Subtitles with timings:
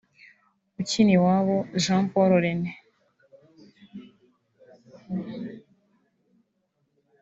[0.79, 2.69] Ukiniwabo Jean Paul René